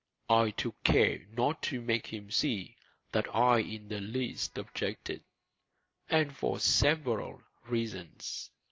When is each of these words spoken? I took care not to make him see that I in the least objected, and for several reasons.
I 0.31 0.49
took 0.49 0.83
care 0.83 1.27
not 1.37 1.61
to 1.61 1.79
make 1.79 2.07
him 2.07 2.31
see 2.31 2.75
that 3.11 3.27
I 3.35 3.59
in 3.59 3.87
the 3.87 3.99
least 4.01 4.57
objected, 4.57 5.21
and 6.09 6.35
for 6.35 6.59
several 6.59 7.43
reasons. 7.67 8.49